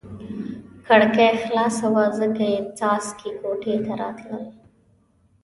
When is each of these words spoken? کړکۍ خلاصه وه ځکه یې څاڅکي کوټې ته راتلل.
کړکۍ 0.87 1.31
خلاصه 1.43 1.85
وه 1.93 2.05
ځکه 2.19 2.43
یې 2.53 2.59
څاڅکي 2.77 3.29
کوټې 3.41 3.75
ته 3.85 3.93
راتلل. 4.01 4.43